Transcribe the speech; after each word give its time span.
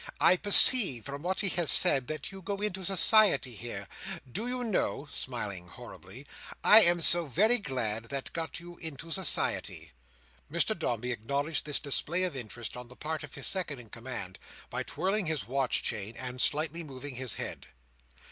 "I 0.19 0.35
perceive, 0.35 1.05
from 1.05 1.21
what 1.21 1.41
he 1.41 1.49
has 1.49 1.69
said, 1.69 2.07
that 2.07 2.31
you 2.31 2.41
go 2.41 2.57
into 2.57 2.83
society 2.83 3.53
here. 3.55 3.87
Do 4.31 4.47
you 4.47 4.63
know," 4.63 5.07
smiling 5.13 5.67
horribly, 5.67 6.25
"I 6.63 6.81
am 6.81 7.01
so 7.01 7.27
very 7.27 7.59
glad 7.59 8.05
that 8.05 8.31
you 8.59 8.71
go 8.71 8.77
into 8.77 9.11
society!" 9.11 9.91
Mr 10.51 10.75
Dombey 10.75 11.11
acknowledged 11.11 11.65
this 11.67 11.79
display 11.79 12.23
of 12.23 12.35
interest 12.35 12.75
on 12.75 12.87
the 12.87 12.95
part 12.95 13.21
of 13.21 13.35
his 13.35 13.45
second 13.45 13.77
in 13.77 13.89
command, 13.89 14.39
by 14.71 14.81
twirling 14.81 15.27
his 15.27 15.45
watch 15.47 15.83
chain, 15.83 16.17
and 16.17 16.41
slightly 16.41 16.83
moving 16.83 17.17
his 17.17 17.35
head. 17.35 17.67